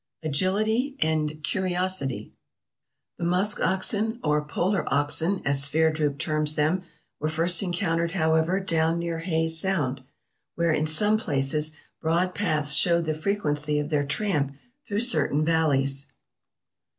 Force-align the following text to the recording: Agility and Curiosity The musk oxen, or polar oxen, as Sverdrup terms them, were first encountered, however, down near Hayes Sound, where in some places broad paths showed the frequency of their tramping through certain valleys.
Agility 0.23 0.95
and 0.99 1.43
Curiosity 1.43 2.31
The 3.19 3.23
musk 3.23 3.61
oxen, 3.61 4.19
or 4.23 4.43
polar 4.43 4.83
oxen, 4.91 5.43
as 5.45 5.61
Sverdrup 5.61 6.17
terms 6.17 6.55
them, 6.55 6.81
were 7.19 7.29
first 7.29 7.61
encountered, 7.61 8.13
however, 8.13 8.59
down 8.59 8.97
near 8.97 9.19
Hayes 9.19 9.59
Sound, 9.59 10.01
where 10.55 10.71
in 10.71 10.87
some 10.87 11.17
places 11.19 11.73
broad 12.01 12.33
paths 12.33 12.73
showed 12.73 13.05
the 13.05 13.13
frequency 13.13 13.77
of 13.77 13.89
their 13.91 14.03
tramping 14.03 14.57
through 14.87 15.01
certain 15.01 15.45
valleys. 15.45 16.07